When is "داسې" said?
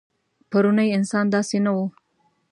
1.35-1.57